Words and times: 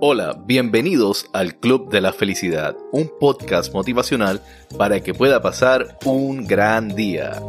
Hola, 0.00 0.42
bienvenidos 0.46 1.26
al 1.32 1.58
Club 1.58 1.90
de 1.90 2.00
la 2.00 2.12
Felicidad, 2.12 2.76
un 2.92 3.10
podcast 3.20 3.72
motivacional 3.72 4.42
para 4.76 5.00
que 5.00 5.14
pueda 5.14 5.40
pasar 5.40 5.98
un 6.04 6.46
gran 6.46 6.94
día. 6.94 7.40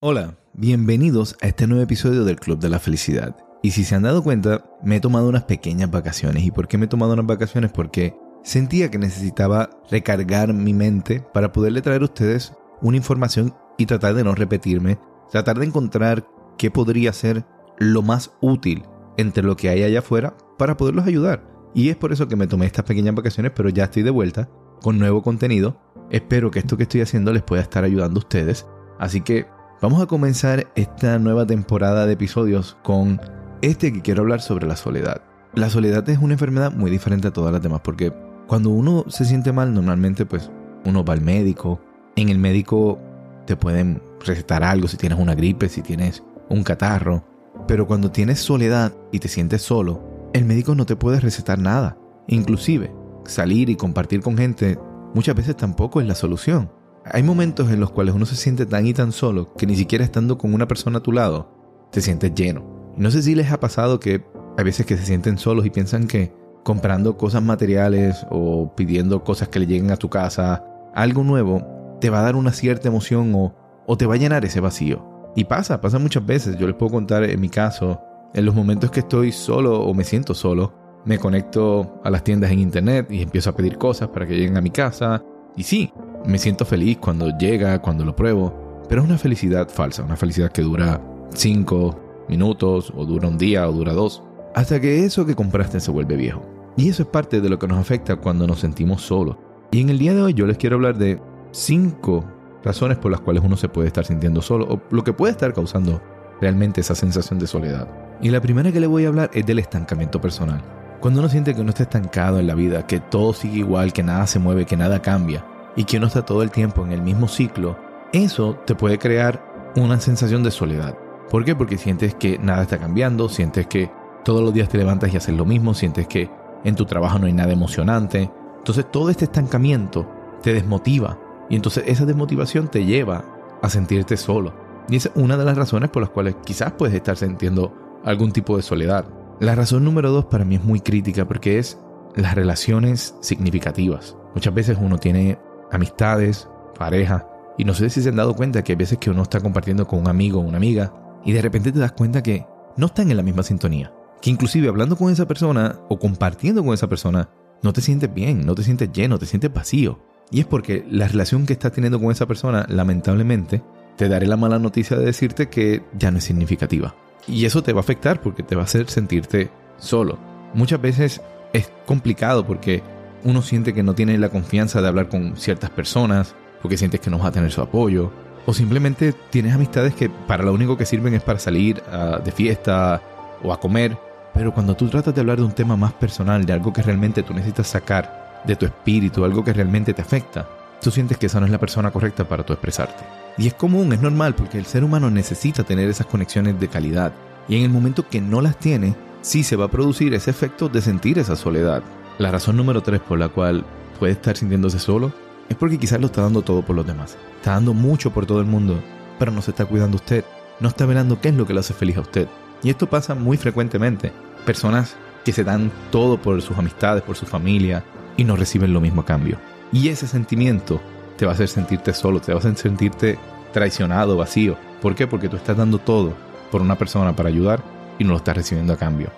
Hola, 0.00 0.36
bienvenidos 0.52 1.36
a 1.40 1.48
este 1.48 1.66
nuevo 1.66 1.82
episodio 1.82 2.24
del 2.24 2.38
Club 2.38 2.60
de 2.60 2.68
la 2.68 2.78
Felicidad. 2.78 3.36
Y 3.62 3.72
si 3.72 3.84
se 3.84 3.94
han 3.94 4.02
dado 4.02 4.22
cuenta, 4.22 4.64
me 4.82 4.96
he 4.96 5.00
tomado 5.00 5.28
unas 5.28 5.44
pequeñas 5.44 5.90
vacaciones. 5.90 6.44
¿Y 6.44 6.50
por 6.50 6.68
qué 6.68 6.78
me 6.78 6.86
he 6.86 6.88
tomado 6.88 7.12
unas 7.12 7.26
vacaciones? 7.26 7.72
Porque 7.72 8.14
sentía 8.42 8.90
que 8.90 8.98
necesitaba 8.98 9.70
recargar 9.90 10.52
mi 10.52 10.72
mente 10.72 11.24
para 11.32 11.52
poderle 11.52 11.82
traer 11.82 12.02
a 12.02 12.06
ustedes 12.06 12.52
una 12.80 12.96
información 12.96 13.54
y 13.78 13.86
tratar 13.86 14.14
de 14.14 14.24
no 14.24 14.34
repetirme, 14.34 14.98
tratar 15.30 15.58
de 15.58 15.66
encontrar 15.66 16.26
qué 16.62 16.70
podría 16.70 17.12
ser 17.12 17.44
lo 17.76 18.02
más 18.02 18.30
útil 18.40 18.84
entre 19.16 19.42
lo 19.42 19.56
que 19.56 19.68
hay 19.68 19.82
allá 19.82 19.98
afuera 19.98 20.36
para 20.58 20.76
poderlos 20.76 21.08
ayudar. 21.08 21.42
Y 21.74 21.88
es 21.88 21.96
por 21.96 22.12
eso 22.12 22.28
que 22.28 22.36
me 22.36 22.46
tomé 22.46 22.66
estas 22.66 22.84
pequeñas 22.84 23.16
vacaciones, 23.16 23.50
pero 23.52 23.68
ya 23.68 23.82
estoy 23.82 24.04
de 24.04 24.10
vuelta 24.10 24.48
con 24.80 24.96
nuevo 24.96 25.24
contenido. 25.24 25.80
Espero 26.08 26.52
que 26.52 26.60
esto 26.60 26.76
que 26.76 26.84
estoy 26.84 27.00
haciendo 27.00 27.32
les 27.32 27.42
pueda 27.42 27.62
estar 27.62 27.82
ayudando 27.82 28.18
a 28.18 28.22
ustedes. 28.22 28.64
Así 29.00 29.22
que 29.22 29.48
vamos 29.80 30.00
a 30.00 30.06
comenzar 30.06 30.68
esta 30.76 31.18
nueva 31.18 31.48
temporada 31.48 32.06
de 32.06 32.12
episodios 32.12 32.78
con 32.84 33.20
este 33.60 33.92
que 33.92 34.02
quiero 34.02 34.22
hablar 34.22 34.40
sobre 34.40 34.68
la 34.68 34.76
soledad. 34.76 35.20
La 35.54 35.68
soledad 35.68 36.08
es 36.10 36.18
una 36.18 36.34
enfermedad 36.34 36.72
muy 36.72 36.92
diferente 36.92 37.26
a 37.26 37.32
todas 37.32 37.52
las 37.52 37.62
demás 37.62 37.80
porque 37.82 38.12
cuando 38.46 38.70
uno 38.70 39.04
se 39.08 39.24
siente 39.24 39.50
mal 39.50 39.74
normalmente 39.74 40.26
pues 40.26 40.48
uno 40.84 41.04
va 41.04 41.14
al 41.14 41.22
médico. 41.22 41.80
En 42.14 42.28
el 42.28 42.38
médico 42.38 43.00
te 43.48 43.56
pueden 43.56 44.00
recetar 44.24 44.62
algo 44.62 44.86
si 44.86 44.96
tienes 44.96 45.18
una 45.18 45.34
gripe, 45.34 45.68
si 45.68 45.82
tienes 45.82 46.22
un 46.48 46.62
catarro. 46.62 47.24
Pero 47.66 47.86
cuando 47.86 48.10
tienes 48.10 48.40
soledad 48.40 48.92
y 49.12 49.18
te 49.18 49.28
sientes 49.28 49.62
solo, 49.62 50.02
el 50.32 50.44
médico 50.44 50.74
no 50.74 50.86
te 50.86 50.96
puede 50.96 51.20
recetar 51.20 51.58
nada. 51.58 51.96
Inclusive, 52.26 52.92
salir 53.24 53.68
y 53.70 53.76
compartir 53.76 54.20
con 54.20 54.36
gente 54.36 54.78
muchas 55.14 55.34
veces 55.34 55.56
tampoco 55.56 56.00
es 56.00 56.06
la 56.06 56.14
solución. 56.14 56.70
Hay 57.04 57.22
momentos 57.22 57.70
en 57.70 57.80
los 57.80 57.90
cuales 57.90 58.14
uno 58.14 58.26
se 58.26 58.36
siente 58.36 58.64
tan 58.64 58.86
y 58.86 58.94
tan 58.94 59.12
solo 59.12 59.52
que 59.54 59.66
ni 59.66 59.76
siquiera 59.76 60.04
estando 60.04 60.38
con 60.38 60.54
una 60.54 60.68
persona 60.68 60.98
a 60.98 61.02
tu 61.02 61.12
lado, 61.12 61.88
te 61.90 62.00
sientes 62.00 62.34
lleno. 62.34 62.64
No 62.96 63.10
sé 63.10 63.22
si 63.22 63.34
les 63.34 63.50
ha 63.50 63.60
pasado 63.60 63.98
que 63.98 64.24
hay 64.56 64.64
veces 64.64 64.86
que 64.86 64.96
se 64.96 65.04
sienten 65.04 65.38
solos 65.38 65.66
y 65.66 65.70
piensan 65.70 66.06
que 66.06 66.32
comprando 66.62 67.16
cosas 67.16 67.42
materiales 67.42 68.24
o 68.30 68.72
pidiendo 68.76 69.24
cosas 69.24 69.48
que 69.48 69.58
le 69.58 69.66
lleguen 69.66 69.90
a 69.90 69.96
tu 69.96 70.08
casa, 70.08 70.64
algo 70.94 71.24
nuevo, 71.24 71.96
te 72.00 72.10
va 72.10 72.20
a 72.20 72.22
dar 72.22 72.36
una 72.36 72.52
cierta 72.52 72.88
emoción 72.88 73.34
o, 73.34 73.54
o 73.86 73.96
te 73.96 74.06
va 74.06 74.14
a 74.14 74.18
llenar 74.18 74.44
ese 74.44 74.60
vacío. 74.60 75.11
Y 75.34 75.44
pasa, 75.44 75.80
pasa 75.80 75.98
muchas 75.98 76.24
veces. 76.24 76.58
Yo 76.58 76.66
les 76.66 76.76
puedo 76.76 76.92
contar 76.92 77.24
en 77.24 77.40
mi 77.40 77.48
caso, 77.48 78.00
en 78.34 78.44
los 78.44 78.54
momentos 78.54 78.90
que 78.90 79.00
estoy 79.00 79.32
solo 79.32 79.80
o 79.80 79.94
me 79.94 80.04
siento 80.04 80.34
solo, 80.34 80.72
me 81.04 81.18
conecto 81.18 82.00
a 82.04 82.10
las 82.10 82.22
tiendas 82.22 82.50
en 82.50 82.60
internet 82.60 83.06
y 83.10 83.22
empiezo 83.22 83.50
a 83.50 83.56
pedir 83.56 83.78
cosas 83.78 84.08
para 84.08 84.26
que 84.26 84.34
lleguen 84.34 84.56
a 84.56 84.60
mi 84.60 84.70
casa. 84.70 85.22
Y 85.56 85.62
sí, 85.62 85.92
me 86.26 86.38
siento 86.38 86.64
feliz 86.64 86.98
cuando 86.98 87.36
llega, 87.38 87.80
cuando 87.80 88.04
lo 88.04 88.14
pruebo, 88.14 88.82
pero 88.88 89.02
es 89.02 89.08
una 89.08 89.18
felicidad 89.18 89.68
falsa, 89.68 90.02
una 90.02 90.16
felicidad 90.16 90.52
que 90.52 90.62
dura 90.62 91.00
5 91.34 92.26
minutos 92.28 92.92
o 92.96 93.04
dura 93.04 93.28
un 93.28 93.38
día 93.38 93.68
o 93.68 93.72
dura 93.72 93.92
dos, 93.92 94.22
hasta 94.54 94.80
que 94.80 95.04
eso 95.04 95.26
que 95.26 95.34
compraste 95.34 95.80
se 95.80 95.90
vuelve 95.90 96.16
viejo. 96.16 96.42
Y 96.76 96.88
eso 96.88 97.02
es 97.02 97.08
parte 97.08 97.40
de 97.40 97.48
lo 97.48 97.58
que 97.58 97.68
nos 97.68 97.78
afecta 97.78 98.16
cuando 98.16 98.46
nos 98.46 98.60
sentimos 98.60 99.02
solos. 99.02 99.36
Y 99.70 99.80
en 99.80 99.90
el 99.90 99.98
día 99.98 100.14
de 100.14 100.22
hoy 100.22 100.34
yo 100.34 100.46
les 100.46 100.56
quiero 100.56 100.76
hablar 100.76 100.96
de 100.96 101.20
5 101.50 102.24
razones 102.64 102.98
por 102.98 103.10
las 103.10 103.20
cuales 103.20 103.42
uno 103.44 103.56
se 103.56 103.68
puede 103.68 103.88
estar 103.88 104.04
sintiendo 104.04 104.42
solo 104.42 104.66
o 104.68 104.80
lo 104.90 105.04
que 105.04 105.12
puede 105.12 105.32
estar 105.32 105.52
causando 105.52 106.00
realmente 106.40 106.80
esa 106.80 106.94
sensación 106.94 107.38
de 107.38 107.46
soledad. 107.46 107.88
Y 108.20 108.30
la 108.30 108.40
primera 108.40 108.72
que 108.72 108.80
le 108.80 108.86
voy 108.86 109.04
a 109.04 109.08
hablar 109.08 109.30
es 109.32 109.46
del 109.46 109.58
estancamiento 109.58 110.20
personal. 110.20 110.60
Cuando 111.00 111.20
uno 111.20 111.28
siente 111.28 111.54
que 111.54 111.60
uno 111.60 111.70
está 111.70 111.84
estancado 111.84 112.38
en 112.38 112.46
la 112.46 112.54
vida, 112.54 112.86
que 112.86 113.00
todo 113.00 113.32
sigue 113.32 113.58
igual, 113.58 113.92
que 113.92 114.02
nada 114.02 114.26
se 114.26 114.38
mueve, 114.38 114.66
que 114.66 114.76
nada 114.76 115.02
cambia 115.02 115.44
y 115.74 115.84
que 115.84 115.96
uno 115.96 116.06
está 116.06 116.24
todo 116.24 116.42
el 116.42 116.50
tiempo 116.50 116.84
en 116.84 116.92
el 116.92 117.02
mismo 117.02 117.28
ciclo, 117.28 117.76
eso 118.12 118.58
te 118.66 118.74
puede 118.74 118.98
crear 118.98 119.42
una 119.76 119.98
sensación 120.00 120.42
de 120.42 120.50
soledad. 120.50 120.96
¿Por 121.30 121.44
qué? 121.44 121.56
Porque 121.56 121.78
sientes 121.78 122.14
que 122.14 122.38
nada 122.38 122.62
está 122.62 122.78
cambiando, 122.78 123.28
sientes 123.28 123.66
que 123.66 123.90
todos 124.24 124.42
los 124.42 124.52
días 124.52 124.68
te 124.68 124.78
levantas 124.78 125.12
y 125.12 125.16
haces 125.16 125.34
lo 125.34 125.44
mismo, 125.44 125.74
sientes 125.74 126.06
que 126.06 126.30
en 126.64 126.76
tu 126.76 126.84
trabajo 126.84 127.18
no 127.18 127.26
hay 127.26 127.32
nada 127.32 127.52
emocionante. 127.52 128.30
Entonces 128.58 128.88
todo 128.90 129.10
este 129.10 129.24
estancamiento 129.24 130.08
te 130.42 130.52
desmotiva 130.52 131.18
y 131.52 131.56
entonces 131.56 131.84
esa 131.86 132.06
desmotivación 132.06 132.68
te 132.68 132.86
lleva 132.86 133.26
a 133.60 133.68
sentirte 133.68 134.16
solo. 134.16 134.54
Y 134.88 134.96
esa 134.96 135.10
es 135.10 135.16
una 135.16 135.36
de 135.36 135.44
las 135.44 135.54
razones 135.54 135.90
por 135.90 136.00
las 136.00 136.08
cuales 136.08 136.34
quizás 136.46 136.72
puedes 136.72 136.94
estar 136.94 137.14
sintiendo 137.18 138.00
algún 138.04 138.32
tipo 138.32 138.56
de 138.56 138.62
soledad. 138.62 139.04
La 139.38 139.54
razón 139.54 139.84
número 139.84 140.10
dos 140.10 140.24
para 140.24 140.46
mí 140.46 140.54
es 140.54 140.64
muy 140.64 140.80
crítica 140.80 141.28
porque 141.28 141.58
es 141.58 141.78
las 142.16 142.34
relaciones 142.36 143.14
significativas. 143.20 144.16
Muchas 144.34 144.54
veces 144.54 144.78
uno 144.80 144.96
tiene 144.96 145.38
amistades, 145.70 146.48
pareja, 146.78 147.28
y 147.58 147.64
no 147.64 147.74
sé 147.74 147.90
si 147.90 148.00
se 148.00 148.08
han 148.08 148.16
dado 148.16 148.34
cuenta 148.34 148.64
que 148.64 148.72
hay 148.72 148.76
veces 148.76 148.96
que 148.96 149.10
uno 149.10 149.20
está 149.20 149.38
compartiendo 149.38 149.86
con 149.86 149.98
un 149.98 150.08
amigo 150.08 150.40
o 150.40 150.44
una 150.44 150.56
amiga 150.56 151.20
y 151.22 151.32
de 151.32 151.42
repente 151.42 151.70
te 151.70 151.80
das 151.80 151.92
cuenta 151.92 152.22
que 152.22 152.46
no 152.78 152.86
están 152.86 153.10
en 153.10 153.18
la 153.18 153.22
misma 153.22 153.42
sintonía. 153.42 153.92
Que 154.22 154.30
inclusive 154.30 154.68
hablando 154.68 154.96
con 154.96 155.12
esa 155.12 155.28
persona 155.28 155.78
o 155.90 155.98
compartiendo 155.98 156.64
con 156.64 156.72
esa 156.72 156.88
persona, 156.88 157.28
no 157.62 157.74
te 157.74 157.82
sientes 157.82 158.12
bien, 158.14 158.46
no 158.46 158.54
te 158.54 158.62
sientes 158.62 158.90
lleno, 158.90 159.18
te 159.18 159.26
sientes 159.26 159.52
vacío. 159.52 160.11
Y 160.32 160.40
es 160.40 160.46
porque 160.46 160.84
la 160.90 161.06
relación 161.06 161.46
que 161.46 161.52
estás 161.52 161.72
teniendo 161.72 162.00
con 162.00 162.10
esa 162.10 162.26
persona, 162.26 162.66
lamentablemente, 162.68 163.62
te 163.96 164.08
daré 164.08 164.26
la 164.26 164.38
mala 164.38 164.58
noticia 164.58 164.96
de 164.96 165.04
decirte 165.04 165.48
que 165.50 165.82
ya 165.96 166.10
no 166.10 166.18
es 166.18 166.24
significativa. 166.24 166.94
Y 167.28 167.44
eso 167.44 167.62
te 167.62 167.74
va 167.74 167.80
a 167.80 167.82
afectar 167.82 168.20
porque 168.22 168.42
te 168.42 168.56
va 168.56 168.62
a 168.62 168.64
hacer 168.64 168.88
sentirte 168.90 169.50
solo. 169.76 170.18
Muchas 170.54 170.80
veces 170.80 171.20
es 171.52 171.70
complicado 171.86 172.46
porque 172.46 172.82
uno 173.24 173.42
siente 173.42 173.74
que 173.74 173.82
no 173.82 173.94
tiene 173.94 174.16
la 174.16 174.30
confianza 174.30 174.80
de 174.80 174.88
hablar 174.88 175.08
con 175.08 175.36
ciertas 175.36 175.68
personas, 175.68 176.34
porque 176.62 176.78
sientes 176.78 177.00
que 177.00 177.10
no 177.10 177.18
vas 177.18 177.28
a 177.28 177.32
tener 177.32 177.52
su 177.52 177.60
apoyo, 177.60 178.10
o 178.46 178.54
simplemente 178.54 179.12
tienes 179.30 179.54
amistades 179.54 179.94
que 179.94 180.08
para 180.08 180.42
lo 180.42 180.52
único 180.52 180.76
que 180.76 180.86
sirven 180.86 181.14
es 181.14 181.22
para 181.22 181.38
salir 181.38 181.82
ah, 181.92 182.20
de 182.24 182.32
fiesta 182.32 183.02
o 183.42 183.52
a 183.52 183.60
comer, 183.60 183.96
pero 184.34 184.52
cuando 184.54 184.74
tú 184.74 184.88
tratas 184.88 185.14
de 185.14 185.20
hablar 185.20 185.36
de 185.36 185.44
un 185.44 185.52
tema 185.52 185.76
más 185.76 185.92
personal, 185.92 186.44
de 186.44 186.54
algo 186.54 186.72
que 186.72 186.82
realmente 186.82 187.22
tú 187.22 187.34
necesitas 187.34 187.68
sacar, 187.68 188.31
de 188.44 188.56
tu 188.56 188.66
espíritu, 188.66 189.24
algo 189.24 189.44
que 189.44 189.52
realmente 189.52 189.94
te 189.94 190.02
afecta, 190.02 190.48
tú 190.82 190.90
sientes 190.90 191.18
que 191.18 191.26
esa 191.26 191.40
no 191.40 191.46
es 191.46 191.52
la 191.52 191.60
persona 191.60 191.90
correcta 191.90 192.28
para 192.28 192.44
tú 192.44 192.52
expresarte. 192.52 193.04
Y 193.38 193.46
es 193.46 193.54
común, 193.54 193.92
es 193.92 194.02
normal, 194.02 194.34
porque 194.34 194.58
el 194.58 194.66
ser 194.66 194.84
humano 194.84 195.10
necesita 195.10 195.64
tener 195.64 195.88
esas 195.88 196.06
conexiones 196.06 196.58
de 196.60 196.68
calidad. 196.68 197.12
Y 197.48 197.56
en 197.56 197.62
el 197.62 197.70
momento 197.70 198.08
que 198.08 198.20
no 198.20 198.40
las 198.40 198.58
tiene, 198.58 198.94
sí 199.22 199.42
se 199.42 199.56
va 199.56 199.66
a 199.66 199.70
producir 199.70 200.12
ese 200.14 200.30
efecto 200.30 200.68
de 200.68 200.82
sentir 200.82 201.18
esa 201.18 201.36
soledad. 201.36 201.82
La 202.18 202.30
razón 202.30 202.56
número 202.56 202.82
tres 202.82 203.00
por 203.00 203.18
la 203.18 203.28
cual 203.28 203.64
puede 203.98 204.12
estar 204.12 204.36
sintiéndose 204.36 204.78
solo 204.78 205.12
es 205.48 205.56
porque 205.56 205.78
quizás 205.78 206.00
lo 206.00 206.06
está 206.06 206.22
dando 206.22 206.42
todo 206.42 206.62
por 206.62 206.76
los 206.76 206.86
demás. 206.86 207.16
Está 207.36 207.52
dando 207.52 207.72
mucho 207.74 208.10
por 208.12 208.26
todo 208.26 208.40
el 208.40 208.46
mundo, 208.46 208.82
pero 209.18 209.32
no 209.32 209.40
se 209.42 209.52
está 209.52 209.64
cuidando 209.64 209.96
usted. 209.96 210.24
No 210.60 210.68
está 210.68 210.86
velando 210.86 211.20
qué 211.20 211.28
es 211.28 211.34
lo 211.34 211.46
que 211.46 211.54
le 211.54 211.60
hace 211.60 211.74
feliz 211.74 211.96
a 211.96 212.02
usted. 212.02 212.28
Y 212.62 212.70
esto 212.70 212.88
pasa 212.88 213.14
muy 213.14 213.36
frecuentemente. 213.36 214.12
Personas 214.44 214.94
que 215.24 215.32
se 215.32 215.44
dan 215.44 215.70
todo 215.90 216.20
por 216.20 216.40
sus 216.42 216.56
amistades, 216.58 217.02
por 217.02 217.16
su 217.16 217.26
familia, 217.26 217.84
y 218.16 218.24
no 218.24 218.36
reciben 218.36 218.72
lo 218.72 218.80
mismo 218.80 219.02
a 219.02 219.06
cambio. 219.06 219.38
Y 219.72 219.88
ese 219.88 220.06
sentimiento 220.06 220.80
te 221.16 221.24
va 221.24 221.32
a 221.32 221.34
hacer 221.34 221.48
sentirte 221.48 221.94
solo, 221.94 222.20
te 222.20 222.32
va 222.32 222.36
a 222.36 222.40
hacer 222.40 222.56
sentirte 222.56 223.18
traicionado, 223.52 224.16
vacío. 224.16 224.56
¿Por 224.80 224.94
qué? 224.94 225.06
Porque 225.06 225.28
tú 225.28 225.36
estás 225.36 225.56
dando 225.56 225.78
todo 225.78 226.14
por 226.50 226.60
una 226.60 226.76
persona 226.76 227.14
para 227.14 227.28
ayudar 227.28 227.62
y 227.98 228.04
no 228.04 228.10
lo 228.10 228.16
estás 228.16 228.36
recibiendo 228.36 228.72
a 228.72 228.76
cambio. 228.76 229.10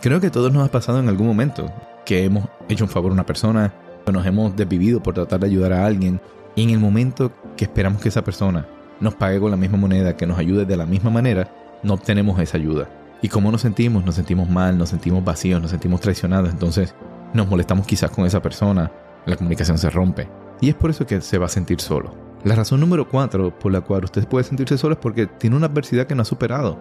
Creo 0.00 0.20
que 0.20 0.26
a 0.26 0.32
todos 0.32 0.52
nos 0.52 0.66
ha 0.66 0.70
pasado 0.70 0.98
en 0.98 1.08
algún 1.08 1.26
momento 1.26 1.72
que 2.04 2.24
hemos 2.24 2.44
hecho 2.68 2.84
un 2.84 2.90
favor 2.90 3.10
a 3.10 3.14
una 3.14 3.26
persona 3.26 3.72
o 4.06 4.12
nos 4.12 4.26
hemos 4.26 4.54
desvivido 4.54 5.02
por 5.02 5.14
tratar 5.14 5.40
de 5.40 5.46
ayudar 5.46 5.72
a 5.72 5.86
alguien 5.86 6.20
y 6.54 6.62
en 6.62 6.70
el 6.70 6.78
momento 6.78 7.32
que 7.56 7.64
esperamos 7.64 8.00
que 8.00 8.08
esa 8.08 8.22
persona 8.22 8.66
nos 9.00 9.14
pague 9.14 9.40
con 9.40 9.50
la 9.50 9.56
misma 9.56 9.78
moneda, 9.78 10.16
que 10.16 10.26
nos 10.26 10.38
ayude 10.38 10.64
de 10.64 10.76
la 10.76 10.86
misma 10.86 11.10
manera, 11.10 11.50
no 11.82 11.94
obtenemos 11.94 12.38
esa 12.40 12.56
ayuda. 12.56 12.88
¿Y 13.22 13.28
cómo 13.28 13.50
nos 13.50 13.62
sentimos? 13.62 14.04
Nos 14.04 14.14
sentimos 14.14 14.48
mal, 14.48 14.78
nos 14.78 14.90
sentimos 14.90 15.24
vacíos, 15.24 15.60
nos 15.60 15.70
sentimos 15.70 16.00
traicionados. 16.00 16.50
Entonces 16.50 16.94
nos 17.32 17.48
molestamos 17.48 17.86
quizás 17.86 18.10
con 18.10 18.26
esa 18.26 18.42
persona, 18.42 18.90
la 19.26 19.36
comunicación 19.36 19.78
se 19.78 19.90
rompe. 19.90 20.28
Y 20.60 20.68
es 20.68 20.74
por 20.74 20.90
eso 20.90 21.06
que 21.06 21.20
se 21.20 21.38
va 21.38 21.46
a 21.46 21.50
sentir 21.50 21.80
solo. 21.80 22.14
La 22.44 22.54
razón 22.54 22.80
número 22.80 23.08
cuatro 23.08 23.56
por 23.58 23.72
la 23.72 23.80
cual 23.80 24.04
usted 24.04 24.26
puede 24.26 24.44
sentirse 24.44 24.78
solo 24.78 24.94
es 24.94 25.00
porque 25.00 25.26
tiene 25.26 25.56
una 25.56 25.66
adversidad 25.66 26.06
que 26.06 26.14
no 26.14 26.22
ha 26.22 26.26
superado. 26.26 26.78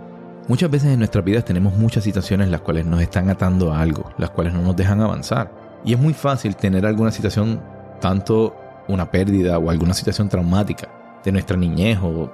Muchas 0.47 0.69
veces 0.69 0.91
en 0.91 0.99
nuestras 0.99 1.25
vidas 1.25 1.43
tenemos 1.43 1.75
muchas 1.75 2.03
situaciones 2.03 2.49
las 2.49 2.61
cuales 2.61 2.85
nos 2.85 3.01
están 3.01 3.29
atando 3.29 3.73
a 3.73 3.81
algo, 3.81 4.11
las 4.17 4.29
cuales 4.29 4.53
no 4.53 4.61
nos 4.61 4.75
dejan 4.75 5.01
avanzar. 5.01 5.51
Y 5.83 5.93
es 5.93 5.99
muy 5.99 6.13
fácil 6.13 6.55
tener 6.55 6.85
alguna 6.85 7.11
situación, 7.11 7.61
tanto 7.99 8.55
una 8.87 9.09
pérdida 9.09 9.57
o 9.57 9.71
alguna 9.71 9.95
situación 9.95 10.29
traumática 10.29 10.87
de 11.23 11.31
nuestra 11.31 11.57
niñez 11.57 11.97
o, 12.03 12.31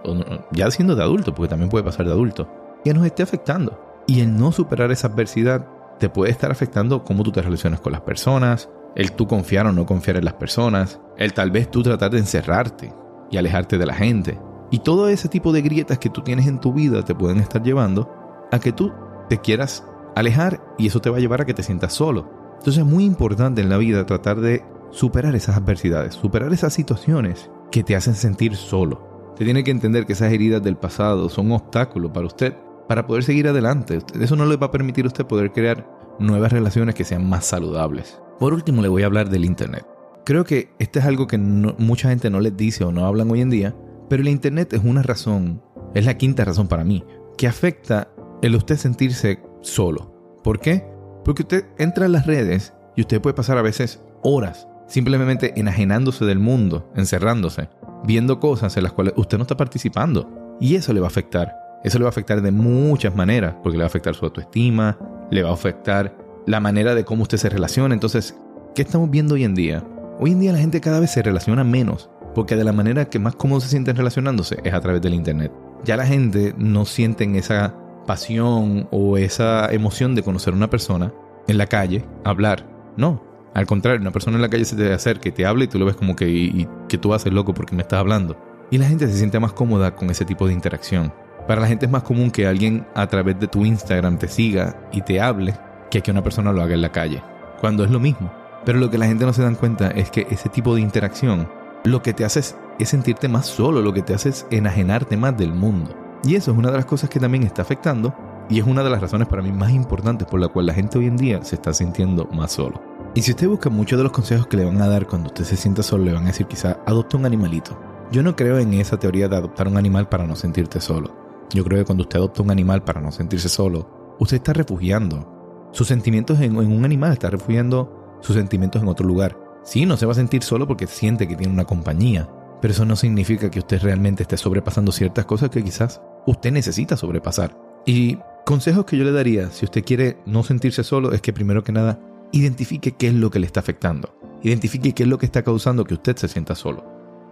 ya 0.51 0.69
siendo 0.69 0.95
de 0.95 1.03
adulto, 1.03 1.33
porque 1.33 1.49
también 1.49 1.69
puede 1.69 1.85
pasar 1.85 2.05
de 2.05 2.11
adulto, 2.11 2.49
que 2.83 2.93
nos 2.93 3.05
esté 3.05 3.23
afectando. 3.23 3.79
Y 4.07 4.19
el 4.19 4.35
no 4.35 4.51
superar 4.51 4.91
esa 4.91 5.07
adversidad 5.07 5.65
te 6.01 6.09
puede 6.09 6.31
estar 6.31 6.51
afectando 6.51 7.03
cómo 7.03 7.21
tú 7.21 7.31
te 7.31 7.43
relacionas 7.43 7.79
con 7.79 7.91
las 7.91 8.01
personas, 8.01 8.69
el 8.95 9.11
tú 9.11 9.27
confiar 9.27 9.67
o 9.67 9.71
no 9.71 9.85
confiar 9.85 10.17
en 10.17 10.25
las 10.25 10.33
personas, 10.33 10.99
el 11.15 11.31
tal 11.33 11.51
vez 11.51 11.69
tú 11.69 11.83
tratar 11.83 12.09
de 12.09 12.17
encerrarte 12.17 12.91
y 13.29 13.37
alejarte 13.37 13.77
de 13.77 13.85
la 13.85 13.93
gente. 13.93 14.39
Y 14.71 14.79
todo 14.79 15.09
ese 15.09 15.29
tipo 15.29 15.53
de 15.53 15.61
grietas 15.61 15.99
que 15.99 16.09
tú 16.09 16.21
tienes 16.21 16.47
en 16.47 16.59
tu 16.59 16.73
vida 16.73 17.05
te 17.05 17.13
pueden 17.13 17.37
estar 17.37 17.61
llevando 17.61 18.47
a 18.51 18.57
que 18.57 18.71
tú 18.71 18.91
te 19.29 19.37
quieras 19.37 19.85
alejar 20.15 20.59
y 20.79 20.87
eso 20.87 21.01
te 21.01 21.11
va 21.11 21.17
a 21.17 21.19
llevar 21.19 21.41
a 21.41 21.45
que 21.45 21.53
te 21.53 21.61
sientas 21.61 21.93
solo. 21.93 22.31
Entonces 22.57 22.79
es 22.79 22.89
muy 22.89 23.05
importante 23.05 23.61
en 23.61 23.69
la 23.69 23.77
vida 23.77 24.03
tratar 24.07 24.41
de 24.41 24.65
superar 24.89 25.35
esas 25.35 25.55
adversidades, 25.55 26.15
superar 26.15 26.51
esas 26.51 26.73
situaciones 26.73 27.51
que 27.69 27.83
te 27.83 27.95
hacen 27.95 28.15
sentir 28.15 28.55
solo. 28.55 29.33
Te 29.37 29.45
tiene 29.45 29.63
que 29.63 29.69
entender 29.69 30.07
que 30.07 30.13
esas 30.13 30.33
heridas 30.33 30.63
del 30.63 30.77
pasado 30.77 31.29
son 31.29 31.45
un 31.45 31.51
obstáculo 31.51 32.11
para 32.11 32.25
usted 32.25 32.55
para 32.91 33.07
poder 33.07 33.23
seguir 33.23 33.47
adelante. 33.47 33.99
Eso 34.19 34.35
no 34.35 34.45
le 34.45 34.57
va 34.57 34.67
a 34.67 34.71
permitir 34.71 35.05
a 35.05 35.07
usted 35.07 35.25
poder 35.25 35.53
crear 35.53 35.87
nuevas 36.19 36.51
relaciones 36.51 36.93
que 36.93 37.05
sean 37.05 37.25
más 37.25 37.45
saludables. 37.45 38.19
Por 38.37 38.53
último, 38.53 38.81
le 38.81 38.89
voy 38.89 39.03
a 39.03 39.05
hablar 39.05 39.29
del 39.29 39.45
Internet. 39.45 39.87
Creo 40.25 40.43
que 40.43 40.73
este 40.77 40.99
es 40.99 41.05
algo 41.05 41.25
que 41.25 41.37
mucha 41.37 42.09
gente 42.09 42.29
no 42.29 42.41
les 42.41 42.57
dice 42.57 42.83
o 42.83 42.91
no 42.91 43.05
hablan 43.05 43.31
hoy 43.31 43.39
en 43.39 43.49
día, 43.49 43.73
pero 44.09 44.23
el 44.23 44.27
Internet 44.27 44.73
es 44.73 44.83
una 44.83 45.03
razón, 45.03 45.63
es 45.93 46.05
la 46.05 46.17
quinta 46.17 46.43
razón 46.43 46.67
para 46.67 46.83
mí, 46.83 47.05
que 47.37 47.47
afecta 47.47 48.09
el 48.41 48.57
usted 48.57 48.75
sentirse 48.75 49.41
solo. 49.61 50.13
¿Por 50.43 50.59
qué? 50.59 50.85
Porque 51.23 51.43
usted 51.43 51.67
entra 51.77 52.07
en 52.07 52.11
las 52.11 52.25
redes 52.25 52.73
y 52.97 53.01
usted 53.03 53.21
puede 53.21 53.35
pasar 53.35 53.57
a 53.57 53.61
veces 53.61 54.03
horas 54.21 54.67
simplemente 54.85 55.53
enajenándose 55.57 56.25
del 56.25 56.39
mundo, 56.39 56.91
encerrándose, 56.97 57.69
viendo 58.03 58.41
cosas 58.41 58.75
en 58.75 58.83
las 58.83 58.91
cuales 58.91 59.13
usted 59.15 59.37
no 59.37 59.43
está 59.43 59.55
participando. 59.55 60.57
Y 60.59 60.75
eso 60.75 60.91
le 60.91 60.99
va 60.99 61.07
a 61.07 61.09
afectar. 61.09 61.60
Eso 61.83 61.97
le 61.97 62.03
va 62.03 62.09
a 62.09 62.11
afectar 62.11 62.41
de 62.41 62.51
muchas 62.51 63.15
maneras, 63.15 63.55
porque 63.63 63.77
le 63.77 63.83
va 63.83 63.85
a 63.85 63.87
afectar 63.87 64.15
su 64.15 64.25
autoestima, 64.25 64.97
le 65.31 65.43
va 65.43 65.49
a 65.49 65.53
afectar 65.53 66.15
la 66.45 66.59
manera 66.59 66.95
de 66.95 67.05
cómo 67.05 67.23
usted 67.23 67.37
se 67.37 67.49
relaciona. 67.49 67.93
Entonces, 67.93 68.35
¿qué 68.75 68.81
estamos 68.81 69.09
viendo 69.09 69.35
hoy 69.35 69.43
en 69.43 69.55
día? 69.55 69.83
Hoy 70.19 70.31
en 70.31 70.39
día 70.39 70.51
la 70.51 70.59
gente 70.59 70.81
cada 70.81 70.99
vez 70.99 71.11
se 71.11 71.23
relaciona 71.23 71.63
menos, 71.63 72.09
porque 72.35 72.55
de 72.55 72.63
la 72.63 72.73
manera 72.73 73.05
que 73.05 73.19
más 73.19 73.35
cómodo 73.35 73.61
se 73.61 73.69
sienten 73.69 73.95
relacionándose 73.95 74.57
es 74.63 74.73
a 74.73 74.81
través 74.81 75.01
del 75.01 75.13
Internet. 75.13 75.51
Ya 75.83 75.97
la 75.97 76.05
gente 76.05 76.53
no 76.57 76.85
siente 76.85 77.25
esa 77.37 77.75
pasión 78.05 78.87
o 78.91 79.17
esa 79.17 79.71
emoción 79.71 80.15
de 80.15 80.23
conocer 80.23 80.53
a 80.53 80.57
una 80.57 80.69
persona 80.69 81.13
en 81.47 81.57
la 81.57 81.67
calle, 81.67 82.05
hablar. 82.23 82.67
No, 82.97 83.23
al 83.53 83.65
contrario, 83.65 84.01
una 84.01 84.11
persona 84.11 84.37
en 84.37 84.41
la 84.41 84.49
calle 84.49 84.65
se 84.65 84.75
te 84.75 84.93
acerca 84.93 85.29
y 85.29 85.31
te 85.31 85.45
habla 85.45 85.65
y 85.65 85.67
tú 85.67 85.77
lo 85.77 85.85
ves 85.85 85.95
como 85.95 86.15
que, 86.15 86.29
y, 86.29 86.67
que 86.87 86.97
tú 86.97 87.13
haces 87.13 87.33
loco 87.33 87.53
porque 87.53 87.75
me 87.75 87.81
estás 87.81 87.99
hablando. 87.99 88.37
Y 88.69 88.77
la 88.77 88.87
gente 88.87 89.07
se 89.07 89.17
siente 89.17 89.39
más 89.39 89.53
cómoda 89.53 89.95
con 89.95 90.09
ese 90.09 90.23
tipo 90.23 90.47
de 90.47 90.53
interacción. 90.53 91.13
Para 91.47 91.61
la 91.61 91.67
gente 91.67 91.85
es 91.85 91.91
más 91.91 92.03
común 92.03 92.31
que 92.31 92.47
alguien 92.47 92.85
a 92.93 93.07
través 93.07 93.39
de 93.39 93.47
tu 93.47 93.65
Instagram 93.65 94.17
te 94.17 94.27
siga 94.27 94.75
y 94.91 95.01
te 95.01 95.19
hable 95.19 95.55
que 95.89 96.01
que 96.01 96.11
una 96.11 96.23
persona 96.23 96.53
lo 96.53 96.61
haga 96.61 96.73
en 96.73 96.81
la 96.81 96.91
calle, 96.91 97.21
cuando 97.59 97.83
es 97.83 97.91
lo 97.91 97.99
mismo. 97.99 98.31
Pero 98.65 98.79
lo 98.79 98.89
que 98.89 98.97
la 98.97 99.07
gente 99.07 99.25
no 99.25 99.33
se 99.33 99.41
dan 99.41 99.55
cuenta 99.55 99.89
es 99.89 100.11
que 100.11 100.27
ese 100.29 100.49
tipo 100.49 100.75
de 100.75 100.81
interacción 100.81 101.49
lo 101.83 102.01
que 102.01 102.13
te 102.13 102.25
hace 102.25 102.39
es, 102.39 102.55
sentirte 102.83 103.27
más 103.27 103.47
solo, 103.47 103.81
lo 103.81 103.93
que 103.93 104.01
te 104.01 104.13
hace 104.13 104.29
es 104.29 104.45
enajenarte 104.49 105.17
más 105.17 105.37
del 105.37 105.53
mundo. 105.53 105.95
Y 106.23 106.35
eso 106.35 106.51
es 106.51 106.57
una 106.57 106.71
de 106.71 106.77
las 106.77 106.85
cosas 106.85 107.09
que 107.09 107.19
también 107.19 107.43
está 107.43 107.61
afectando 107.61 108.15
y 108.49 108.59
es 108.59 108.65
una 108.65 108.83
de 108.83 108.89
las 108.89 109.01
razones 109.01 109.27
para 109.27 109.41
mí 109.41 109.51
más 109.51 109.71
importantes 109.71 110.27
por 110.27 110.39
la 110.39 110.47
cual 110.47 110.67
la 110.67 110.73
gente 110.73 110.97
hoy 110.97 111.07
en 111.07 111.17
día 111.17 111.43
se 111.43 111.55
está 111.55 111.73
sintiendo 111.73 112.25
más 112.31 112.51
solo. 112.51 112.81
Y 113.13 113.21
si 113.23 113.31
usted 113.31 113.47
busca 113.47 113.69
muchos 113.69 113.97
de 113.97 114.03
los 114.03 114.11
consejos 114.11 114.47
que 114.47 114.57
le 114.57 114.65
van 114.65 114.81
a 114.81 114.87
dar 114.87 115.07
cuando 115.07 115.27
usted 115.27 115.43
se 115.43 115.57
sienta 115.57 115.83
solo, 115.83 116.05
le 116.05 116.13
van 116.13 116.23
a 116.23 116.27
decir 116.27 116.47
quizá 116.47 116.77
adopte 116.85 117.17
un 117.17 117.25
animalito. 117.25 117.77
Yo 118.11 118.23
no 118.23 118.35
creo 118.35 118.59
en 118.59 118.73
esa 118.73 118.97
teoría 118.97 119.27
de 119.27 119.37
adoptar 119.37 119.67
un 119.67 119.77
animal 119.77 120.07
para 120.09 120.25
no 120.25 120.35
sentirte 120.35 120.81
solo. 120.81 121.20
Yo 121.53 121.63
creo 121.63 121.79
que 121.79 121.85
cuando 121.85 122.03
usted 122.03 122.17
adopta 122.17 122.41
un 122.41 122.51
animal 122.51 122.83
para 122.83 123.01
no 123.01 123.11
sentirse 123.11 123.49
solo, 123.49 124.15
usted 124.19 124.37
está 124.37 124.53
refugiando 124.53 125.69
sus 125.71 125.87
sentimientos 125.87 126.39
en, 126.39 126.55
un 126.55 126.85
animal, 126.85 127.13
está 127.13 127.29
refugiando 127.29 128.19
sus 128.21 128.35
sentimientos 128.35 128.81
en 128.81 128.87
otro 128.87 129.07
lugar. 129.07 129.37
Sí, 129.63 129.85
no 129.85 129.97
se 129.97 130.05
va 130.05 130.13
a 130.13 130.15
sentir 130.15 130.43
solo 130.43 130.67
porque 130.67 130.87
siente 130.87 131.27
que 131.27 131.35
tiene 131.35 131.53
una 131.53 131.65
compañía, 131.65 132.29
pero 132.61 132.73
eso 132.73 132.85
no 132.85 132.95
significa 132.95 133.49
que 133.49 133.59
usted 133.59 133.81
realmente 133.81 134.23
esté 134.23 134.37
sobrepasando 134.37 134.91
ciertas 134.91 135.25
cosas 135.25 135.49
que 135.49 135.63
quizás 135.63 136.01
usted 136.25 136.51
necesita 136.51 136.97
sobrepasar. 136.97 137.57
Y 137.85 138.17
consejos 138.45 138.85
que 138.85 138.97
yo 138.97 139.03
le 139.03 139.11
daría 139.11 139.49
si 139.49 139.65
usted 139.65 139.83
quiere 139.83 140.17
no 140.25 140.43
sentirse 140.43 140.83
solo 140.83 141.11
es 141.11 141.21
que 141.21 141.33
primero 141.33 141.63
que 141.63 141.71
nada 141.71 141.99
identifique 142.31 142.93
qué 142.93 143.07
es 143.07 143.13
lo 143.13 143.29
que 143.29 143.39
le 143.39 143.45
está 143.45 143.59
afectando. 143.59 144.15
Identifique 144.43 144.93
qué 144.93 145.03
es 145.03 145.09
lo 145.09 145.17
que 145.17 145.25
está 145.25 145.43
causando 145.43 145.85
que 145.85 145.93
usted 145.93 146.15
se 146.15 146.27
sienta 146.27 146.55
solo. 146.55 146.90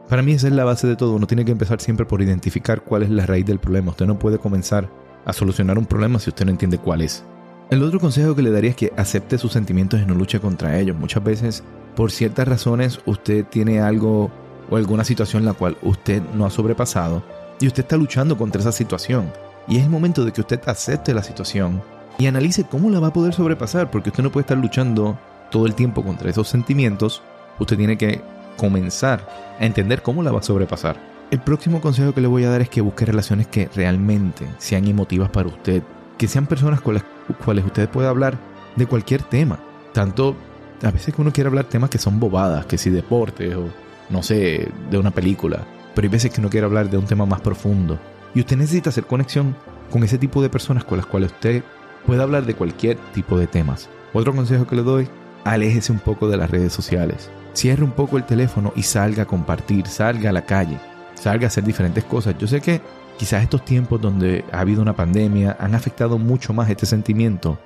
Para 0.10 0.24
mí 0.24 0.32
esa 0.32 0.48
es 0.48 0.54
la 0.54 0.66
base 0.66 0.88
de 0.88 0.96
todo. 0.96 1.14
Uno 1.14 1.28
tiene 1.28 1.46
que 1.46 1.52
empezar 1.52 1.80
siempre 1.80 2.04
por 2.04 2.24
identificar 2.24 2.82
cuál 2.82 3.04
es 3.04 3.12
la 3.12 3.28
raíz 3.28 3.46
del 3.46 3.60
problema. 3.60 3.92
Usted 3.92 4.08
no 4.08 4.18
puede 4.18 4.40
comenzar 4.40 4.90
a 5.24 5.34
solucionar 5.34 5.78
un 5.78 5.86
problema 5.86 6.18
si 6.18 6.32
usted 6.32 6.46
no 6.46 6.52
entiende 6.52 6.80
cuál 6.80 7.02
es. 7.02 7.24
El 7.70 7.84
otro 7.84 8.00
consejo 8.00 8.36
que 8.36 8.42
le 8.42 8.50
daría 8.50 8.72
es 8.72 8.76
que 8.76 8.92
acepte 8.98 9.38
sus 9.38 9.54
sentimientos 9.54 10.02
y 10.02 10.06
no 10.08 10.16
luche 10.16 10.40
contra 10.40 10.80
ellos. 10.80 10.98
Muchas 10.98 11.24
veces, 11.24 11.64
por 11.96 12.12
ciertas 12.12 12.48
razones, 12.48 13.00
usted 13.06 13.46
tiene 13.46 13.82
algo 13.82 14.32
o 14.72 14.78
alguna 14.78 15.04
situación 15.04 15.44
en 15.44 15.46
la 15.46 15.54
cual 15.54 15.78
usted 15.84 16.24
no 16.34 16.48
ha 16.48 16.50
sobrepasado 16.50 17.22
y 17.60 17.68
usted 17.68 17.84
está 17.84 17.96
luchando 17.96 18.36
contra 18.36 18.62
esa 18.62 18.72
situación. 18.72 19.32
Y 19.68 19.78
es 19.78 19.84
el 19.84 19.92
momento 19.92 20.26
de 20.26 20.32
que 20.32 20.42
usted 20.42 20.60
acepte 20.66 21.14
la 21.14 21.22
situación 21.22 21.84
y 22.18 22.26
analice 22.26 22.64
cómo 22.64 22.90
la 22.90 23.00
va 23.00 23.10
a 23.10 23.14
poder 23.14 23.36
sobrepasar, 23.36 23.92
porque 23.92 24.10
usted 24.10 24.24
no 24.24 24.32
puede 24.32 24.46
estar 24.46 24.58
luchando 24.58 25.20
todo 25.52 25.68
el 25.68 25.76
tiempo 25.76 26.04
contra 26.04 26.32
esos 26.32 26.48
sentimientos, 26.50 27.22
usted 27.60 27.78
tiene 27.78 27.98
que 27.98 28.22
comenzar 28.60 29.26
a 29.60 29.66
entender 29.66 30.02
cómo 30.02 30.22
la 30.22 30.32
va 30.32 30.40
a 30.40 30.44
sobrepasar. 30.44 30.98
El 31.32 31.40
próximo 31.40 31.80
consejo 31.80 32.14
que 32.14 32.22
le 32.22 32.28
voy 32.28 32.44
a 32.44 32.50
dar 32.50 32.62
es 32.62 32.70
que 32.70 32.82
busque 32.82 33.06
relaciones 33.06 33.48
que 33.48 33.70
realmente 33.74 34.46
sean 34.58 34.88
emotivas 34.88 35.30
para 35.30 35.48
usted, 35.48 35.82
que 36.18 36.28
sean 36.28 36.46
personas 36.46 36.82
con 36.82 36.96
las 36.96 37.04
cuales 37.44 37.66
usted 37.66 37.88
pueda 37.88 38.10
hablar 38.10 38.38
de 38.76 38.86
cualquier 38.86 39.24
tema, 39.24 39.60
tanto 39.94 40.36
a 40.84 40.92
veces 40.92 41.14
que 41.14 41.22
uno 41.22 41.32
quiere 41.32 41.48
hablar 41.48 41.66
temas 41.66 41.90
que 41.90 41.98
son 41.98 42.20
bobadas, 42.20 42.66
que 42.66 42.78
si 42.78 42.90
deportes 42.90 43.56
o 43.56 43.70
no 44.10 44.24
sé, 44.24 44.70
de 44.90 44.98
una 44.98 45.12
película, 45.12 45.66
pero 45.94 46.06
hay 46.06 46.12
veces 46.12 46.32
que 46.32 46.42
uno 46.42 46.50
quiere 46.50 46.66
hablar 46.66 46.90
de 46.90 46.98
un 46.98 47.06
tema 47.06 47.26
más 47.26 47.42
profundo 47.42 48.00
y 48.34 48.40
usted 48.40 48.58
necesita 48.58 48.90
hacer 48.90 49.06
conexión 49.06 49.56
con 49.90 50.04
ese 50.04 50.18
tipo 50.18 50.42
de 50.42 50.50
personas 50.50 50.84
con 50.84 50.98
las 50.98 51.06
cuales 51.06 51.32
usted 51.32 51.64
puede 52.06 52.22
hablar 52.22 52.46
de 52.46 52.56
cualquier 52.56 52.98
tipo 53.14 53.38
de 53.38 53.48
temas. 53.48 53.90
Otro 54.14 54.34
consejo 54.34 54.66
que 54.66 54.76
le 54.76 54.84
doy, 54.84 55.08
aléjese 55.44 55.92
un 55.92 56.00
poco 56.00 56.28
de 56.28 56.38
las 56.38 56.50
redes 56.50 56.74
sociales. 56.74 57.30
Cierre 57.54 57.84
un 57.84 57.92
poco 57.92 58.18
el 58.18 58.26
teléfono 58.26 58.72
y 58.76 58.84
salga 58.84 59.24
a 59.24 59.28
compartir, 59.28 59.88
salga 59.88 60.30
a 60.30 60.34
la 60.34 60.46
calle, 60.46 60.78
salga 61.16 61.46
a 61.46 61.48
hacer 61.48 61.64
diferentes 61.64 62.04
cosas. 62.04 62.36
Yo 62.38 62.48
sé 62.48 62.62
que 62.62 62.82
quizás 63.18 63.44
estos 63.44 63.66
tiempos 63.66 64.00
donde 64.00 64.46
ha 64.52 64.62
habido 64.62 64.82
una 64.82 64.96
pandemia 64.96 65.58
han 65.60 65.76
afectado 65.76 66.18
mucho 66.18 66.54
más 66.54 66.70
este 66.70 66.86
sentimiento 66.86 67.60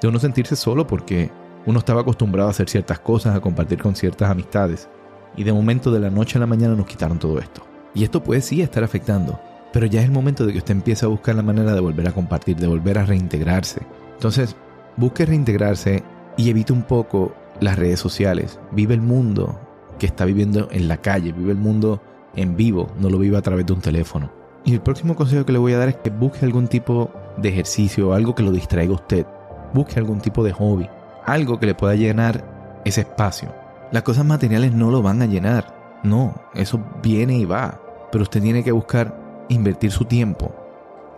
de 0.00 0.08
uno 0.08 0.18
sentirse 0.18 0.56
solo 0.56 0.86
porque 0.86 1.30
uno 1.64 1.78
estaba 1.78 2.00
acostumbrado 2.00 2.48
a 2.48 2.50
hacer 2.50 2.68
ciertas 2.68 2.98
cosas, 2.98 3.36
a 3.36 3.40
compartir 3.40 3.80
con 3.80 3.94
ciertas 3.94 4.30
amistades. 4.30 4.88
Y 5.36 5.44
de 5.44 5.52
momento 5.52 5.90
de 5.90 6.00
la 6.00 6.10
noche 6.10 6.36
a 6.36 6.40
la 6.40 6.46
mañana 6.46 6.74
nos 6.74 6.86
quitaron 6.86 7.18
todo 7.18 7.38
esto. 7.38 7.64
Y 7.94 8.04
esto 8.04 8.22
puede 8.22 8.42
sí 8.42 8.60
estar 8.62 8.82
afectando. 8.82 9.40
Pero 9.72 9.86
ya 9.86 10.00
es 10.00 10.06
el 10.06 10.12
momento 10.12 10.44
de 10.44 10.52
que 10.52 10.58
usted 10.58 10.72
empiece 10.72 11.06
a 11.06 11.08
buscar 11.08 11.34
la 11.34 11.42
manera 11.42 11.72
de 11.72 11.80
volver 11.80 12.06
a 12.08 12.12
compartir, 12.12 12.56
de 12.56 12.66
volver 12.66 12.98
a 12.98 13.06
reintegrarse. 13.06 13.80
Entonces, 14.14 14.56
busque 14.96 15.24
reintegrarse 15.24 16.02
y 16.36 16.50
evite 16.50 16.72
un 16.72 16.82
poco 16.82 17.32
las 17.60 17.78
redes 17.78 18.00
sociales. 18.00 18.58
Vive 18.72 18.94
el 18.94 19.00
mundo 19.00 19.58
que 19.98 20.06
está 20.06 20.24
viviendo 20.24 20.68
en 20.70 20.88
la 20.88 20.96
calle, 20.96 21.32
vive 21.32 21.52
el 21.52 21.58
mundo 21.58 22.00
en 22.34 22.56
vivo, 22.56 22.88
no 22.98 23.10
lo 23.10 23.18
viva 23.18 23.38
a 23.38 23.42
través 23.42 23.66
de 23.66 23.72
un 23.72 23.80
teléfono. 23.80 24.30
Y 24.64 24.74
el 24.74 24.80
próximo 24.80 25.16
consejo 25.16 25.44
que 25.44 25.52
le 25.52 25.58
voy 25.58 25.72
a 25.72 25.78
dar 25.78 25.88
es 25.88 25.96
que 25.96 26.10
busque 26.10 26.44
algún 26.44 26.68
tipo 26.68 27.10
de 27.36 27.48
ejercicio, 27.48 28.12
algo 28.12 28.34
que 28.34 28.42
lo 28.42 28.52
distraiga 28.52 28.92
a 28.92 28.96
usted. 28.96 29.26
Busque 29.74 29.98
algún 29.98 30.20
tipo 30.20 30.44
de 30.44 30.52
hobby, 30.52 30.88
algo 31.24 31.58
que 31.58 31.66
le 31.66 31.74
pueda 31.74 31.94
llenar 31.94 32.80
ese 32.84 33.02
espacio. 33.02 33.52
Las 33.90 34.02
cosas 34.02 34.24
materiales 34.24 34.72
no 34.72 34.90
lo 34.90 35.02
van 35.02 35.22
a 35.22 35.26
llenar. 35.26 36.00
No, 36.02 36.34
eso 36.54 36.80
viene 37.02 37.38
y 37.38 37.44
va. 37.44 37.80
Pero 38.10 38.22
usted 38.22 38.42
tiene 38.42 38.62
que 38.62 38.72
buscar 38.72 39.44
invertir 39.48 39.90
su 39.90 40.04
tiempo 40.04 40.54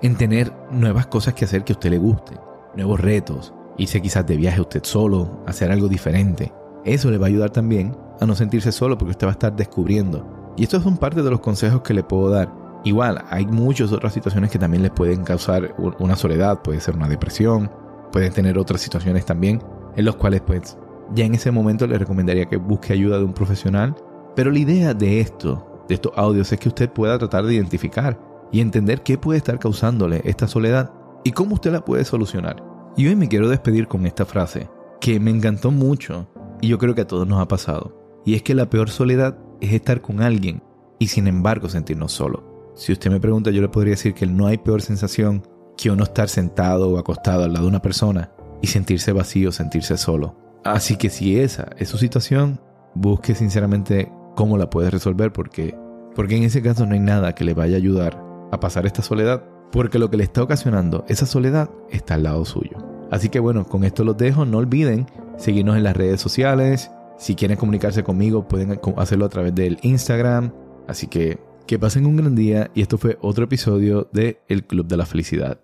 en 0.02 0.16
tener 0.16 0.52
nuevas 0.71 1.06
cosas 1.06 1.35
que 1.35 1.44
hacer 1.44 1.64
que 1.64 1.73
a 1.73 1.76
usted 1.76 1.90
le 1.90 1.99
guste, 1.99 2.35
nuevos 2.75 3.00
retos, 3.00 3.54
irse 3.76 4.00
quizás 4.00 4.26
de 4.26 4.37
viaje 4.37 4.61
usted 4.61 4.83
solo, 4.85 5.43
hacer 5.47 5.71
algo 5.71 5.88
diferente. 5.88 6.52
Eso 6.85 7.11
le 7.11 7.19
va 7.19 7.26
a 7.26 7.28
ayudar 7.28 7.50
también 7.50 7.97
a 8.21 8.26
no 8.26 8.35
sentirse 8.35 8.73
solo 8.73 8.99
porque 8.99 9.12
usted 9.12 9.26
va 9.26 9.31
a 9.31 9.35
estar 9.35 9.57
descubriendo. 9.57 10.52
Y 10.57 10.64
estos 10.64 10.83
son 10.83 10.97
parte 10.97 11.23
de 11.23 11.31
los 11.31 11.40
consejos 11.40 11.83
que 11.83 11.95
le 11.95 12.04
puedo 12.04 12.31
dar. 12.31 12.52
Igual, 12.85 13.25
hay 13.31 13.47
muchas 13.47 13.93
otras 13.93 14.12
situaciones 14.12 14.50
que 14.50 14.59
también 14.59 14.83
les 14.83 14.93
pueden 14.93 15.25
causar 15.25 15.75
una 15.99 16.16
soledad, 16.16 16.62
puede 16.62 16.81
ser 16.81 16.97
una 16.97 17.09
depresión, 17.09 17.71
pueden 18.12 18.33
tener 18.33 18.59
otras 18.59 18.81
situaciones 18.83 19.25
también 19.25 19.62
en 19.97 20.04
los 20.04 20.16
cuales 20.16 20.43
pues 20.43 20.76
ya 21.14 21.25
en 21.25 21.35
ese 21.35 21.50
momento 21.50 21.87
le 21.87 21.99
recomendaría 21.99 22.47
que 22.47 22.57
busque 22.57 22.93
ayuda 22.93 23.19
de 23.19 23.25
un 23.25 23.33
profesional. 23.33 23.95
Pero 24.37 24.50
la 24.50 24.59
idea 24.59 24.95
de 24.95 25.21
esto 25.21 25.85
de 25.88 25.95
estos 25.95 26.12
audios 26.16 26.52
es 26.52 26.59
que 26.59 26.69
usted 26.69 26.90
pueda 26.90 27.19
tratar 27.19 27.45
de 27.45 27.54
identificar 27.54 28.19
y 28.52 28.61
entender 28.61 29.02
qué 29.02 29.19
puede 29.19 29.38
estar 29.38 29.59
causándole 29.59 30.23
esta 30.25 30.47
soledad 30.47 30.93
y 31.25 31.33
cómo 31.33 31.54
usted 31.54 31.73
la 31.73 31.85
puede 31.85 32.04
solucionar. 32.04 32.74
Y 32.97 33.09
hoy 33.09 33.17
me 33.17 33.29
quiero 33.29 33.49
despedir 33.49 33.89
con 33.89 34.07
esta 34.07 34.25
frase 34.25 34.69
que 35.01 35.19
me 35.19 35.31
encantó 35.31 35.73
mucho 35.73 36.29
y 36.61 36.69
yo 36.69 36.79
creo 36.79 36.95
que 36.95 37.01
a 37.01 37.07
todos 37.07 37.27
nos 37.27 37.41
ha 37.41 37.49
pasado. 37.49 38.23
Y 38.25 38.35
es 38.35 38.43
que 38.43 38.55
la 38.55 38.71
peor 38.71 38.89
soledad 38.89 39.37
es 39.61 39.73
estar 39.73 40.01
con 40.01 40.23
alguien 40.23 40.63
y 41.01 41.09
sin 41.09 41.27
embargo 41.27 41.69
sentirnos 41.69 42.13
solo. 42.13 42.73
Si 42.77 42.93
usted 42.93 43.11
me 43.11 43.21
pregunta, 43.21 43.51
yo 43.51 43.61
le 43.61 43.69
podría 43.69 43.93
decir 43.93 44.15
que 44.15 44.27
no 44.27 44.47
hay 44.47 44.59
peor 44.59 44.81
sensación 44.81 45.43
que 45.77 45.91
uno 45.91 46.05
estar 46.05 46.29
sentado 46.29 46.89
o 46.89 46.99
acostado 46.99 47.43
al 47.43 47.53
lado 47.53 47.65
de 47.65 47.71
una 47.71 47.83
persona 47.83 48.31
y 48.63 48.69
sentirse 48.69 49.13
vacío, 49.13 49.51
sentirse 49.51 49.97
solo. 49.97 50.37
Así 50.65 50.97
que 50.97 51.11
si 51.11 51.39
esa 51.39 51.69
es 51.77 51.89
su 51.89 51.99
situación, 51.99 52.61
busque 52.95 53.35
sinceramente 53.35 54.11
cómo 54.37 54.57
la 54.57 54.71
puedes 54.71 54.93
resolver 54.93 55.33
porque 55.33 55.77
porque 56.15 56.37
en 56.37 56.45
ese 56.45 56.63
caso 56.63 56.87
no 56.87 56.95
hay 56.95 57.01
nada 57.01 57.35
que 57.35 57.45
le 57.45 57.55
vaya 57.55 57.75
a 57.75 57.79
ayudar 57.79 58.23
a 58.53 58.61
pasar 58.61 58.87
esta 58.87 59.03
soledad, 59.03 59.43
porque 59.75 59.99
lo 59.99 60.09
que 60.09 60.16
le 60.16 60.23
está 60.23 60.40
ocasionando 60.40 61.04
esa 61.09 61.26
soledad 61.26 61.69
está 61.90 62.14
al 62.14 62.23
lado 62.23 62.45
suyo. 62.45 62.78
Así 63.11 63.28
que 63.28 63.40
bueno, 63.40 63.66
con 63.66 63.83
esto 63.83 64.04
los 64.04 64.16
dejo, 64.16 64.45
no 64.45 64.59
olviden 64.59 65.07
seguirnos 65.37 65.76
en 65.76 65.83
las 65.83 65.97
redes 65.97 66.21
sociales, 66.21 66.93
si 67.19 67.35
quieren 67.35 67.57
comunicarse 67.57 68.04
conmigo 68.04 68.47
pueden 68.47 68.81
hacerlo 68.97 69.25
a 69.26 69.28
través 69.31 69.52
del 69.52 69.78
Instagram, 69.83 70.52
así 70.87 71.09
que 71.09 71.38
que 71.66 71.78
pasen 71.78 72.07
un 72.07 72.16
gran 72.16 72.37
día 72.37 72.71
y 72.73 72.83
esto 72.83 72.99
fue 72.99 73.19
otro 73.21 73.45
episodio 73.45 74.09
de 74.12 74.38
El 74.49 74.64
Club 74.64 74.87
de 74.87 74.97
la 74.97 75.07
Felicidad. 75.07 75.59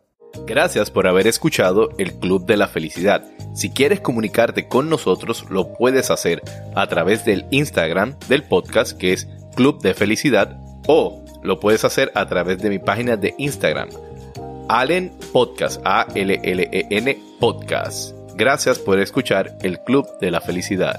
Gracias 0.44 0.90
por 0.90 1.06
haber 1.06 1.28
escuchado 1.28 1.90
el 1.98 2.14
Club 2.14 2.46
de 2.46 2.56
la 2.56 2.66
Felicidad. 2.66 3.24
Si 3.54 3.70
quieres 3.70 4.00
comunicarte 4.00 4.66
con 4.66 4.88
nosotros, 4.88 5.46
lo 5.50 5.72
puedes 5.74 6.10
hacer 6.10 6.42
a 6.74 6.88
través 6.88 7.24
del 7.24 7.46
Instagram 7.52 8.16
del 8.28 8.42
podcast 8.42 8.98
que 8.98 9.12
es 9.12 9.28
Club 9.54 9.80
de 9.82 9.94
Felicidad 9.94 10.60
o 10.88 11.24
lo 11.42 11.60
puedes 11.60 11.84
hacer 11.84 12.10
a 12.14 12.26
través 12.26 12.58
de 12.58 12.70
mi 12.70 12.78
página 12.78 13.16
de 13.16 13.34
Instagram, 13.38 13.88
Allen 14.68 15.12
Podcast, 15.32 15.80
A-L-L-E-N 15.84 17.18
Podcast. 17.38 18.14
Gracias 18.34 18.78
por 18.78 18.98
escuchar 19.00 19.56
el 19.62 19.80
Club 19.80 20.06
de 20.20 20.30
la 20.30 20.40
Felicidad. 20.40 20.98